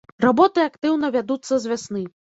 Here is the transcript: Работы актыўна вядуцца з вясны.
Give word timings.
Работы 0.23 0.63
актыўна 0.69 1.11
вядуцца 1.17 1.53
з 1.67 1.73
вясны. 1.73 2.03